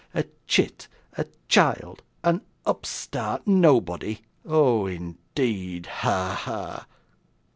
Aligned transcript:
a 0.15 0.25
chit, 0.47 0.87
a 1.15 1.27
child, 1.47 2.01
an 2.23 2.41
upstart 2.65 3.45
nobody! 3.45 4.17
Oh, 4.47 4.87
indeed! 4.87 5.85
Ha, 5.85 6.33
ha! 6.43 6.87